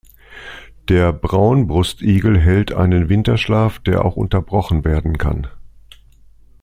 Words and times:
Der 0.89 1.13
Braunbrustigel 1.13 2.39
hält 2.39 2.73
einen 2.73 3.07
Winterschlaf, 3.07 3.77
der 3.77 4.03
auch 4.03 4.15
unterbrochen 4.15 4.83
werden 4.83 5.19
kann. 5.19 5.45